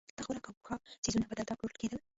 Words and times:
د 0.17 0.19
خوراک 0.25 0.45
او 0.47 0.55
پوښاک 0.57 0.81
څیزونه 1.03 1.25
به 1.29 1.35
دلته 1.37 1.53
پلورل 1.57 1.77
کېدل. 1.81 1.99